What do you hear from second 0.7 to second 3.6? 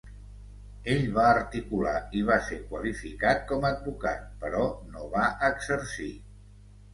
Ell va articular i va ser qualificat